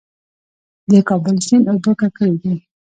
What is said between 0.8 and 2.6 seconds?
د کابل سیند اوبه ککړې دي؟